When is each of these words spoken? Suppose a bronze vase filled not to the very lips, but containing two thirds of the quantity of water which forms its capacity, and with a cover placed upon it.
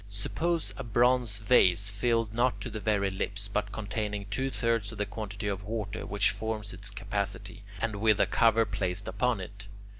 Suppose 0.09 0.73
a 0.77 0.83
bronze 0.83 1.37
vase 1.37 1.91
filled 1.91 2.33
not 2.33 2.59
to 2.61 2.71
the 2.71 2.79
very 2.79 3.11
lips, 3.11 3.47
but 3.47 3.71
containing 3.71 4.25
two 4.31 4.49
thirds 4.49 4.91
of 4.91 4.97
the 4.97 5.05
quantity 5.05 5.47
of 5.47 5.63
water 5.63 6.07
which 6.07 6.31
forms 6.31 6.73
its 6.73 6.89
capacity, 6.89 7.61
and 7.79 7.97
with 7.97 8.19
a 8.19 8.25
cover 8.25 8.65
placed 8.65 9.07
upon 9.07 9.39
it. 9.39 9.67